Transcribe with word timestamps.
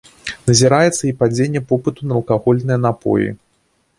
Назіраецца 0.49 1.01
і 1.09 1.13
падзенне 1.19 1.61
попыту 1.73 2.01
на 2.11 2.17
алкагольныя 2.19 2.79
напоі. 2.87 3.29